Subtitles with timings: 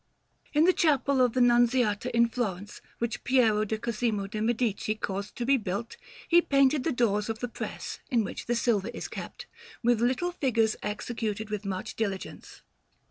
[0.53, 5.35] In the Chapel of the Nunziata in Florence which Piero di Cosimo de' Medici caused
[5.35, 5.95] to be built,
[6.27, 9.45] he painted the doors of the press (in which the silver is kept)
[9.83, 12.63] with little figures executed with much diligence.